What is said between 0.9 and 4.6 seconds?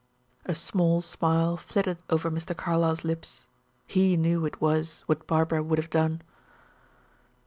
smile flitted over Mr. Carlyle's lips. He knew it